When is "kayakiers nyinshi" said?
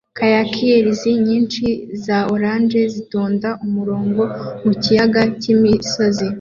0.17-1.65